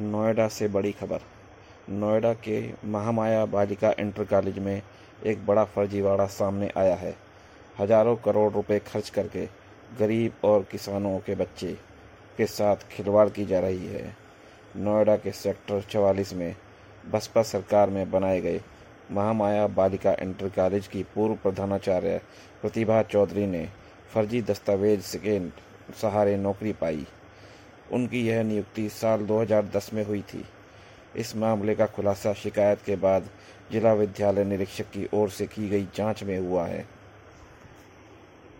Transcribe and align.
नोएडा 0.00 0.46
से 0.48 0.66
बड़ी 0.68 0.90
खबर। 0.92 1.20
नोएडा 1.90 2.32
के 2.34 2.60
महामाया 2.84 3.44
बालिका 3.46 3.90
इंटर 4.00 4.24
कॉलेज 4.24 4.58
में 4.58 4.82
एक 5.26 5.44
बड़ा 5.46 5.64
फर्जीवाड़ा 5.66 6.26
सामने 6.26 6.70
आया 6.76 6.94
है। 6.94 7.14
हज़ारों 7.80 8.14
करोड़ 8.16 8.52
रुपए 8.52 8.78
खर्च 8.86 9.08
करके 9.10 9.46
गरीब 9.98 10.44
और 10.44 10.66
किसानों 10.72 11.18
के 11.18 11.34
बच्चे 11.34 11.72
के 12.38 12.46
साथ 12.46 12.88
खिलवाड़ 12.92 13.28
की 13.28 13.44
जा 13.44 13.60
रही 13.60 13.86
है। 13.86 14.14
नोएडा 14.76 15.16
के 15.16 15.32
सेक्टर 15.32 15.82
चवालीस 15.90 16.32
में 16.34 16.54
बसपा 17.10 17.42
सरकार 17.42 17.90
में 17.90 18.10
बनाए 18.10 18.40
गए 18.40 18.60
महामाया 19.12 19.66
बालिका 19.66 20.16
इंटर 20.22 20.48
कॉलेज 20.48 20.86
की 20.86 21.02
पूर्व 21.14 21.34
प्रधानाचार्य 21.34 22.20
प्रतिभा 22.62 23.02
चौधरी 23.02 23.46
ने 23.46 23.68
फर्जी 24.14 24.42
दस्तावेज़ 24.42 25.16
के 25.16 25.40
सहारे 26.00 26.36
नौकरी 26.36 26.72
पाई। 26.72 27.06
उनकी 27.92 28.26
यह 28.26 28.42
नियुक्ति 28.42 28.88
साल 28.88 29.20
2010 29.20 29.94
में 29.94 30.04
हुई 30.04 30.22
थी। 30.22 30.44
इस 31.16 31.36
मामले 31.36 31.74
का 31.74 31.86
खुलासा 31.86 32.32
शिकायत 32.32 32.82
के 32.86 32.96
बाद 32.96 33.28
जिला 33.72 33.92
विद्यालय 33.92 34.44
निरीक्षक 34.44 34.84
की 34.84 35.08
ओर 35.14 35.30
से 35.30 35.46
की 35.46 35.68
गई 35.68 35.88
जाँच 35.94 36.22
में 36.22 36.38
हुआ 36.38 36.66
है। 36.66 36.97